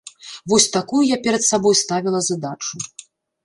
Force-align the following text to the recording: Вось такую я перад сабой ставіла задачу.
Вось 0.53 0.65
такую 0.77 1.03
я 1.15 1.19
перад 1.29 1.47
сабой 1.51 1.79
ставіла 1.85 2.25
задачу. 2.33 2.85